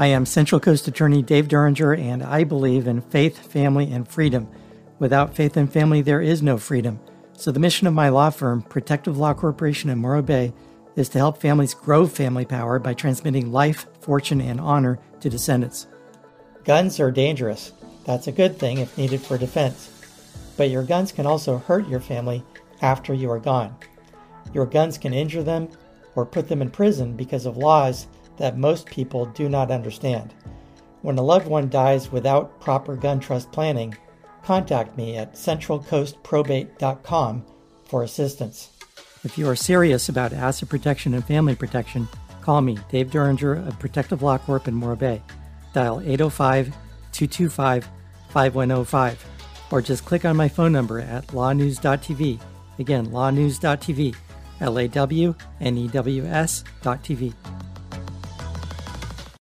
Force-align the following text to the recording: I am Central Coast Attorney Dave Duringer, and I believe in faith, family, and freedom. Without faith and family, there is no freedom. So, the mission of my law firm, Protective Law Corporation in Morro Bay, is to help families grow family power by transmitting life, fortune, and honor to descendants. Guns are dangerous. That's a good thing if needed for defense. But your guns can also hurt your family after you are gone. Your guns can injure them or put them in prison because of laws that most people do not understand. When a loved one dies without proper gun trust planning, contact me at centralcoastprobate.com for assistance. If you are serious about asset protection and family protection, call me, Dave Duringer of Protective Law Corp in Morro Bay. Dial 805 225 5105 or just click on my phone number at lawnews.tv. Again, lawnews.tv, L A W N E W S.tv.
I 0.00 0.06
am 0.06 0.26
Central 0.26 0.60
Coast 0.60 0.86
Attorney 0.86 1.22
Dave 1.22 1.48
Duringer, 1.48 1.98
and 1.98 2.22
I 2.22 2.44
believe 2.44 2.86
in 2.86 3.00
faith, 3.00 3.50
family, 3.50 3.90
and 3.90 4.06
freedom. 4.06 4.46
Without 5.00 5.34
faith 5.34 5.56
and 5.56 5.72
family, 5.72 6.02
there 6.02 6.20
is 6.20 6.40
no 6.40 6.56
freedom. 6.56 7.00
So, 7.32 7.50
the 7.50 7.58
mission 7.58 7.88
of 7.88 7.94
my 7.94 8.08
law 8.08 8.30
firm, 8.30 8.62
Protective 8.62 9.18
Law 9.18 9.34
Corporation 9.34 9.90
in 9.90 9.98
Morro 9.98 10.22
Bay, 10.22 10.52
is 10.94 11.08
to 11.08 11.18
help 11.18 11.40
families 11.40 11.74
grow 11.74 12.06
family 12.06 12.44
power 12.44 12.78
by 12.78 12.94
transmitting 12.94 13.50
life, 13.50 13.88
fortune, 14.00 14.40
and 14.40 14.60
honor 14.60 15.00
to 15.18 15.28
descendants. 15.28 15.88
Guns 16.62 17.00
are 17.00 17.10
dangerous. 17.10 17.72
That's 18.06 18.28
a 18.28 18.32
good 18.32 18.56
thing 18.56 18.78
if 18.78 18.96
needed 18.96 19.20
for 19.20 19.36
defense. 19.36 19.90
But 20.56 20.70
your 20.70 20.84
guns 20.84 21.10
can 21.10 21.26
also 21.26 21.58
hurt 21.58 21.88
your 21.88 22.00
family 22.00 22.44
after 22.82 23.14
you 23.14 23.32
are 23.32 23.40
gone. 23.40 23.74
Your 24.54 24.66
guns 24.66 24.96
can 24.96 25.12
injure 25.12 25.42
them 25.42 25.68
or 26.14 26.24
put 26.24 26.48
them 26.48 26.62
in 26.62 26.70
prison 26.70 27.16
because 27.16 27.46
of 27.46 27.56
laws 27.56 28.06
that 28.38 28.58
most 28.58 28.86
people 28.86 29.26
do 29.26 29.48
not 29.48 29.70
understand. 29.70 30.34
When 31.02 31.18
a 31.18 31.22
loved 31.22 31.46
one 31.46 31.68
dies 31.68 32.10
without 32.10 32.60
proper 32.60 32.96
gun 32.96 33.20
trust 33.20 33.52
planning, 33.52 33.96
contact 34.42 34.96
me 34.96 35.16
at 35.16 35.34
centralcoastprobate.com 35.34 37.44
for 37.84 38.02
assistance. 38.02 38.70
If 39.24 39.36
you 39.36 39.48
are 39.48 39.56
serious 39.56 40.08
about 40.08 40.32
asset 40.32 40.68
protection 40.68 41.14
and 41.14 41.24
family 41.24 41.54
protection, 41.54 42.08
call 42.40 42.60
me, 42.60 42.78
Dave 42.90 43.10
Duringer 43.10 43.66
of 43.66 43.78
Protective 43.78 44.22
Law 44.22 44.38
Corp 44.38 44.68
in 44.68 44.74
Morro 44.74 44.96
Bay. 44.96 45.22
Dial 45.72 46.00
805 46.00 46.74
225 47.12 47.88
5105 48.30 49.24
or 49.70 49.82
just 49.82 50.04
click 50.04 50.24
on 50.24 50.36
my 50.36 50.48
phone 50.48 50.72
number 50.72 51.00
at 51.00 51.26
lawnews.tv. 51.28 52.40
Again, 52.78 53.06
lawnews.tv, 53.06 54.16
L 54.60 54.78
A 54.78 54.88
W 54.88 55.34
N 55.60 55.76
E 55.76 55.88
W 55.88 56.26
S.tv. 56.26 57.34